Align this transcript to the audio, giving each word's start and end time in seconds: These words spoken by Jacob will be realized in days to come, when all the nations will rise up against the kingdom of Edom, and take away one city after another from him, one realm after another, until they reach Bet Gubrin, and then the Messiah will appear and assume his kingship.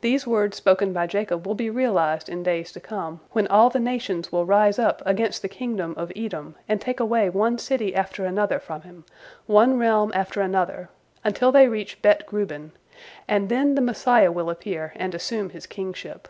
These 0.00 0.26
words 0.26 0.56
spoken 0.56 0.94
by 0.94 1.06
Jacob 1.06 1.46
will 1.46 1.54
be 1.54 1.68
realized 1.68 2.30
in 2.30 2.42
days 2.42 2.72
to 2.72 2.80
come, 2.80 3.20
when 3.32 3.46
all 3.48 3.68
the 3.68 3.78
nations 3.78 4.32
will 4.32 4.46
rise 4.46 4.78
up 4.78 5.02
against 5.04 5.42
the 5.42 5.46
kingdom 5.50 5.92
of 5.98 6.10
Edom, 6.16 6.54
and 6.70 6.80
take 6.80 6.98
away 7.00 7.28
one 7.28 7.58
city 7.58 7.94
after 7.94 8.24
another 8.24 8.58
from 8.58 8.80
him, 8.80 9.04
one 9.44 9.78
realm 9.78 10.10
after 10.14 10.40
another, 10.40 10.88
until 11.22 11.52
they 11.52 11.68
reach 11.68 12.00
Bet 12.00 12.26
Gubrin, 12.26 12.70
and 13.28 13.50
then 13.50 13.74
the 13.74 13.82
Messiah 13.82 14.32
will 14.32 14.48
appear 14.48 14.94
and 14.96 15.14
assume 15.14 15.50
his 15.50 15.66
kingship. 15.66 16.28